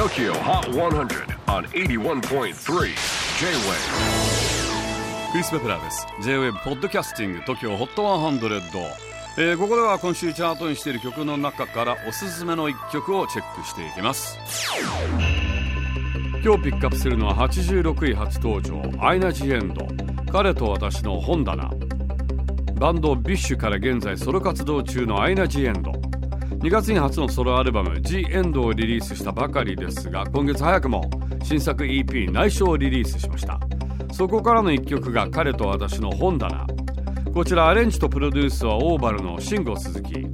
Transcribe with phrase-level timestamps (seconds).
[0.00, 2.52] TOKYO HOT 100 on 81.3 J-WAVE
[5.30, 6.06] クリス・ベプラーです。
[6.22, 8.80] J-WAVE ポッドキャスティング TOKYO HOT 100、
[9.36, 14.38] えー、ここでは今週チャートにしている曲の中からおすすめの一曲をチェックしていきます。
[16.42, 19.86] 今日ピックアップするのは86位初登場アイナ・ジ・エンド。
[20.32, 21.70] 彼と私の本棚。
[22.76, 25.92] バンドビッシュから現在ソロ活動中のアイナ・ジ・エンド。
[26.58, 31.08] 2月に初のソロアルバム「ジ・エンド」をリリースしたばかりですが今月早くも
[31.42, 33.58] 新作 EP「内緒」をリリースしました。
[34.12, 36.66] そこからの一曲が彼と私の本棚。
[37.32, 40.26] こちらアレンジとプロデュースはオーバルの慎吾鈴木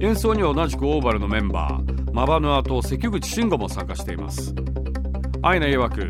[0.00, 4.54] 演奏には同じくオーバルのメンバーマバヌアと関口慎吾も参加しています。
[5.42, 6.08] アイナ曰く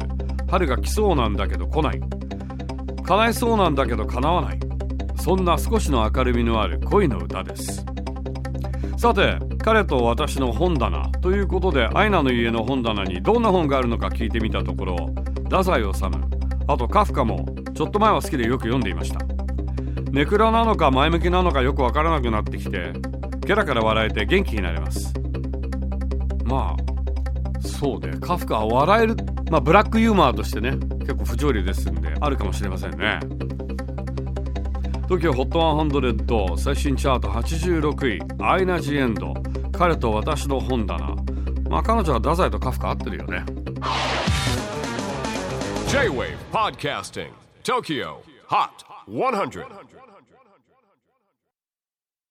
[0.49, 2.01] 春が来そうなんだけど来ない。
[3.05, 4.61] 叶えそうなんだけど叶わない。
[5.17, 7.85] そんな少しの明るみのある恋の歌です。
[8.97, 11.11] さて彼と私の本棚。
[11.21, 14.97] ということでアイナの家の本棚にどんな本があるのか聞いてみたところ
[15.45, 15.89] 太宰治。
[16.69, 19.21] あとカフカもちょっと前は好きでよく読んでいました。
[20.11, 22.93] ネクラなのか前向きなのかよくわからなくなってきて
[23.47, 25.13] ケラから笑えて元気になれます。
[26.45, 29.17] まあそうでカフカは笑える
[29.51, 33.21] まあブラックユーモアとしてね結構不条理ですんであるかもしれませんね。
[35.09, 39.35] TOKIOHOT100 最新チャート86位アイナ・ジ・エンド。
[39.73, 41.15] 彼と私の本棚。
[41.71, 43.45] まあ彼女は太宰とカフカ合ってるよね。
[45.89, 47.31] J-WAVE PODCASTING
[47.63, 48.17] TOKYO
[48.49, 49.65] HOT 100